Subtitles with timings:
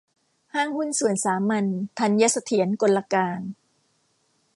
[0.53, 1.65] ห้างหุ้นส่วนสามัญ
[1.99, 3.39] ธัญเสถียรกลการ